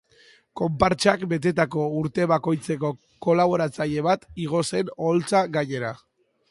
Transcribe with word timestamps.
Konpartsak 0.59 1.25
betetako 1.33 1.85
urte 1.99 2.27
bakoitzeko 2.33 2.93
kolaboratzaile 3.27 4.09
bat 4.13 4.29
igo 4.49 4.65
zen 4.73 4.95
oholtza 4.97 5.49
gainera. 5.59 5.99